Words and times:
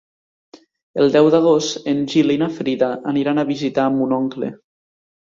El 1.01 1.11
deu 1.15 1.27
d'agost 1.35 1.85
en 1.91 2.01
Gil 2.13 2.33
i 2.37 2.37
na 2.43 2.47
Frida 2.55 2.89
aniran 3.13 3.43
a 3.43 3.45
visitar 3.51 3.87
mon 3.99 4.17
oncle. 4.19 4.51